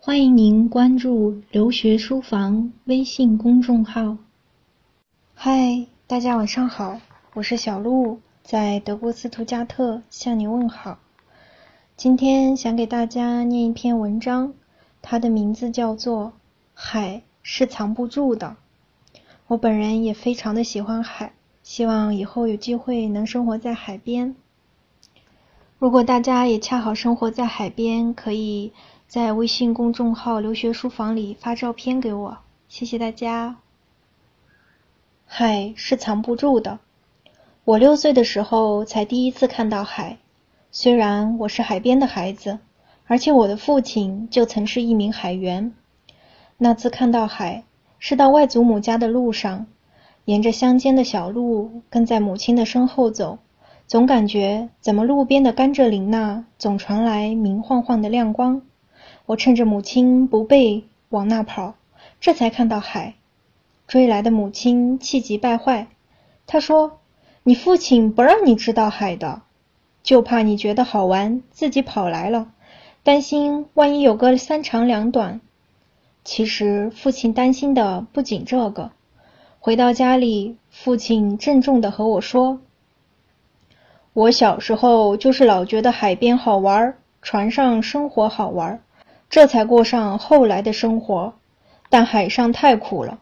[0.00, 4.16] 欢迎您关注“留学书房”微信公众号。
[5.34, 7.00] 嗨，大家晚上好，
[7.34, 11.00] 我是小鹿，在德国斯图加特向你问好。
[11.96, 14.54] 今天想给大家念一篇文章，
[15.02, 16.26] 它的名字叫做
[16.74, 18.56] 《海是藏不住的》。
[19.48, 21.32] 我本人也非常的喜欢海，
[21.64, 24.36] 希望以后有机会能生活在海边。
[25.80, 28.72] 如果大家也恰好生活在海边，可以
[29.08, 32.36] 在微信公众号“留学书房”里发照片给我，
[32.68, 33.56] 谢谢大家。
[35.24, 36.78] 海是藏不住的。
[37.64, 40.18] 我六岁的时候才第一次看到海，
[40.70, 42.58] 虽然我是海边的孩子，
[43.06, 45.72] 而且我的父亲就曾是一名海员。
[46.58, 47.64] 那次看到海，
[47.98, 49.68] 是到外祖母家的路上，
[50.26, 53.38] 沿着乡间的小路，跟在母亲的身后走。
[53.86, 58.60] 总感觉怎么路边的甘蔗林那总传来明晃晃的亮光，
[59.28, 61.74] 我趁着母亲不备往那跑，
[62.18, 63.12] 这才看到海。
[63.86, 65.88] 追来的母亲气急败坏，
[66.46, 67.00] 她说
[67.44, 69.42] ：“你父亲不让你知道海的，
[70.02, 72.52] 就怕你觉得好玩，自己跑来了，
[73.02, 75.42] 担心万一有个三长两短。”
[76.24, 78.92] 其实父亲担心的不仅这个。
[79.60, 82.60] 回到家里，父亲郑重的和我说。
[84.14, 88.80] 我小时候就是老觉得海边好玩，船上生活好玩，
[89.30, 91.34] 这才过上后来的生活。
[91.90, 93.20] 但海上太苦了。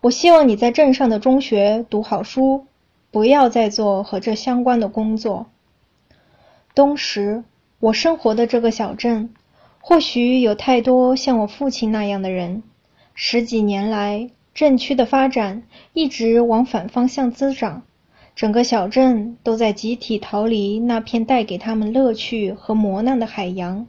[0.00, 2.66] 我希望你在镇上的中学读好书，
[3.10, 5.46] 不要再做和这相关的工作。
[6.72, 7.44] 当时
[7.78, 9.34] 我生活的这个小镇，
[9.80, 12.62] 或许有太多像我父亲那样的人。
[13.12, 17.82] 十几年来，镇区的发展一直往反方向滋长。
[18.34, 23.86] 整个小镇都在集体逃离那片带给他们乐趣和磨难的海洋。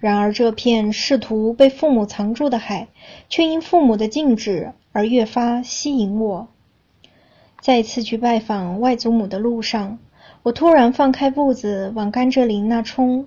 [0.00, 2.86] 然而，这片试图被父母藏住的海，
[3.28, 6.48] 却因父母的禁止而越发吸引我。
[7.60, 9.98] 再次去拜访外祖母的路上，
[10.44, 13.26] 我突然放开步子往甘蔗林那冲，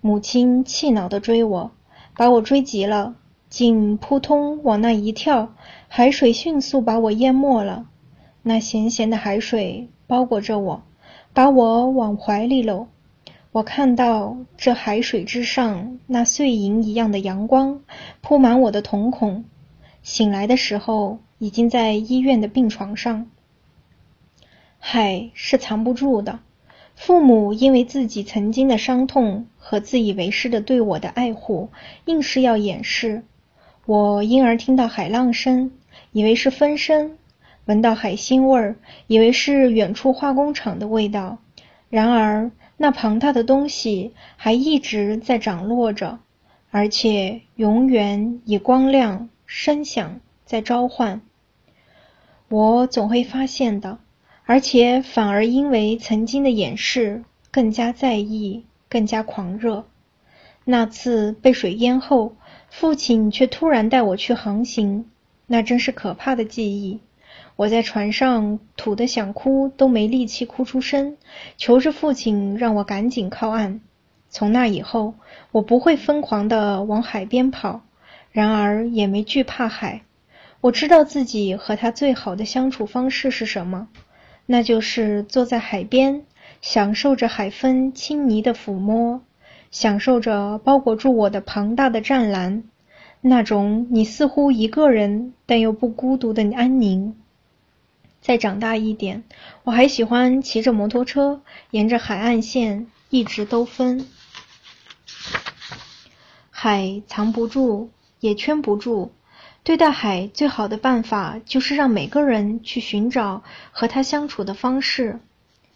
[0.00, 1.70] 母亲气恼地追我，
[2.16, 3.14] 把我追急了，
[3.48, 5.54] 竟扑通往那一跳，
[5.86, 7.86] 海水迅速把我淹没了。
[8.42, 10.82] 那咸咸的海水包裹着我，
[11.32, 12.88] 把我往怀里搂。
[13.50, 17.80] 我看到这海水之上那碎银一样的阳光
[18.20, 19.44] 铺满我的瞳孔。
[20.02, 23.30] 醒来的时候，已经在医院的病床上。
[24.78, 26.40] 海是藏不住的。
[26.94, 31.70] 父母因为自己曾经的伤痛和自以为是的对我的爱护，
[32.04, 33.22] 硬是要掩饰。
[33.86, 35.70] 我因而听到海浪声，
[36.12, 37.16] 以为是风声。
[37.64, 38.76] 闻到海腥味儿，
[39.06, 41.38] 以为是远处化工厂的味道。
[41.88, 42.50] 然而，
[42.80, 46.20] 那庞大的东西还一直在涨落着，
[46.70, 51.20] 而且永远以光亮、声响在召唤。
[52.48, 53.98] 我总会发现的，
[54.44, 59.84] 而且反而因为曾经的掩饰，更加在意，更加狂热。
[60.64, 62.36] 那次被水淹后，
[62.70, 65.10] 父亲却突然带我去航行，
[65.46, 67.00] 那真是可怕的记忆。
[67.58, 71.16] 我在船上吐得想哭，都没力气哭出声，
[71.56, 73.80] 求着父亲让我赶紧靠岸。
[74.28, 75.14] 从那以后，
[75.50, 77.80] 我不会疯狂地往海边跑，
[78.30, 80.02] 然而也没惧怕海。
[80.60, 83.88] 我知道自己和他最好的相处方式是什么，
[84.46, 86.22] 那就是坐在海边，
[86.60, 89.20] 享受着海风轻昵的抚摸，
[89.72, 92.62] 享受着包裹住我的庞大的湛蓝，
[93.20, 97.16] 那种你似乎一个人但又不孤独的安宁。
[98.20, 99.24] 再长大一点，
[99.64, 104.06] 我还喜欢骑着摩托车，沿着海岸线一直兜风。
[106.50, 107.90] 海藏不住，
[108.20, 109.12] 也圈不住。
[109.62, 115.20] 对待海最好的办法，就是让每个人去寻找和他相处的方式。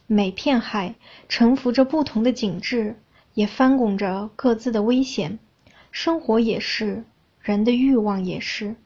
[0.07, 0.95] 每片海
[1.29, 2.97] 沉浮着不同的景致，
[3.35, 5.39] 也翻滚着各自的危险。
[5.91, 7.05] 生活也是，
[7.41, 8.77] 人的欲望也是。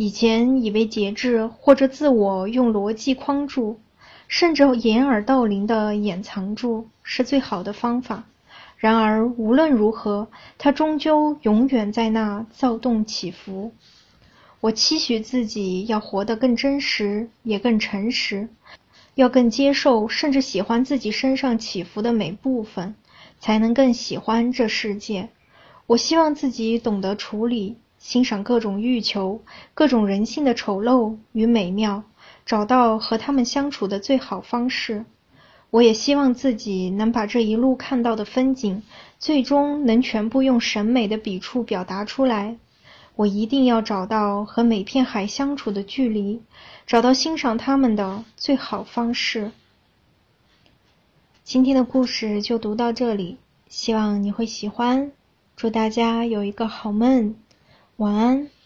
[0.00, 3.80] 以前以为节制或者自我用逻辑框住，
[4.28, 8.22] 甚至掩耳盗铃的掩藏住是最好的方法。
[8.76, 13.72] 然而无论如何，它终究永远在那躁动起伏。
[14.60, 18.48] 我期许自己要活得更真实，也更诚实，
[19.16, 22.94] 要更接受甚至喜欢自己身上起伏的每部分，
[23.40, 25.30] 才能更喜欢这世界。
[25.88, 27.78] 我希望自己懂得处理。
[28.08, 29.42] 欣赏各种欲求，
[29.74, 32.04] 各种人性的丑陋与美妙，
[32.46, 35.04] 找到和他们相处的最好方式。
[35.68, 38.82] 我也希望自己能把这一路看到的风景，
[39.18, 42.56] 最终能全部用审美的笔触表达出来。
[43.14, 46.40] 我一定要找到和每片海相处的距离，
[46.86, 49.50] 找到欣赏它们的最好方式。
[51.44, 53.36] 今天的故事就读到这里，
[53.68, 55.12] 希望你会喜欢。
[55.54, 57.34] 祝大家有一个好梦，
[57.98, 58.57] 晚安。